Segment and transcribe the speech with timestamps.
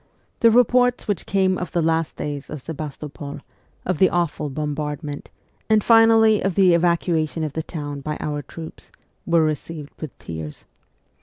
[0.39, 3.41] The reports which came of the last days of Sebastopol,
[3.85, 5.29] of the awful bombardment,
[5.69, 8.91] and finally of the evacuation of the town by our troops
[9.27, 10.65] were received with tears.